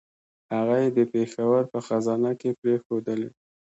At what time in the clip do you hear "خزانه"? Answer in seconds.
1.87-2.31